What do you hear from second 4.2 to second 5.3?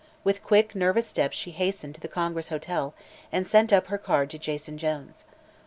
to Jason Jones.